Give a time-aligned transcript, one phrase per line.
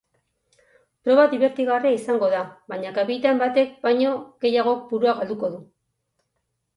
[1.07, 2.39] Proba dibertigarria izango da,
[2.73, 4.15] baina kapitain batek baino
[4.47, 5.61] gehiagok burua galduko du.